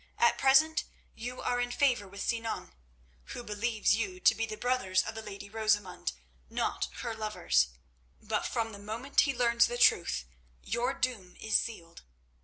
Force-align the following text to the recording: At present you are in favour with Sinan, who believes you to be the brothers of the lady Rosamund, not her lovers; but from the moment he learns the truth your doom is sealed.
At 0.17 0.39
present 0.39 0.83
you 1.13 1.43
are 1.43 1.61
in 1.61 1.69
favour 1.69 2.07
with 2.07 2.23
Sinan, 2.27 2.73
who 3.37 3.43
believes 3.43 3.93
you 3.95 4.19
to 4.21 4.33
be 4.33 4.47
the 4.47 4.55
brothers 4.57 5.03
of 5.03 5.13
the 5.13 5.21
lady 5.21 5.47
Rosamund, 5.47 6.13
not 6.49 6.87
her 7.01 7.13
lovers; 7.13 7.67
but 8.19 8.47
from 8.47 8.71
the 8.71 8.79
moment 8.79 9.19
he 9.21 9.35
learns 9.37 9.67
the 9.67 9.77
truth 9.77 10.25
your 10.63 10.95
doom 10.95 11.35
is 11.39 11.59
sealed. 11.59 12.01